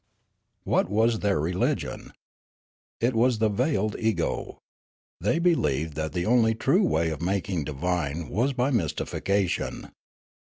What 0.63 0.89
was 0.89 1.19
their 1.19 1.39
religion? 1.39 2.11
It 2.99 3.13
was 3.13 3.37
the 3.37 3.49
Veiled 3.49 3.95
Ego. 3.99 4.57
They 5.19 5.37
believed 5.37 5.93
that 5.93 6.13
the 6.13 6.25
only 6.25 6.55
true 6.55 6.83
way 6.83 7.11
of 7.11 7.21
making 7.21 7.65
divine 7.65 8.27
was 8.29 8.51
by 8.53 8.71
mystification. 8.71 9.91